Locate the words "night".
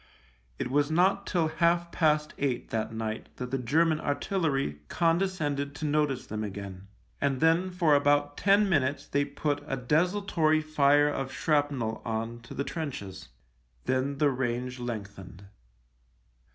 2.91-3.29